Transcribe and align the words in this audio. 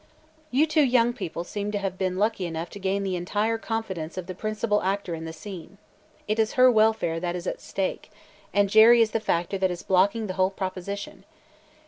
"You 0.49 0.65
two 0.65 0.81
young 0.81 1.13
people 1.13 1.43
seem 1.43 1.71
to 1.73 1.77
have 1.77 1.95
been 1.99 2.17
lucky 2.17 2.47
enough 2.47 2.71
to 2.71 2.79
gain 2.79 3.03
the 3.03 3.15
entire 3.15 3.59
confidence 3.59 4.17
of 4.17 4.25
the 4.25 4.33
principal 4.33 4.81
actor 4.81 5.13
in 5.13 5.25
the 5.25 5.31
scene. 5.31 5.77
It 6.27 6.39
is 6.39 6.53
her 6.53 6.71
welfare 6.71 7.19
that 7.19 7.35
is 7.35 7.45
at 7.45 7.61
stake, 7.61 8.09
and 8.51 8.67
Jerry 8.67 9.03
is 9.03 9.11
the 9.11 9.19
factor 9.19 9.59
that 9.59 9.69
is 9.69 9.83
blocking 9.83 10.25
the 10.25 10.33
whole 10.33 10.49
proposition. 10.49 11.23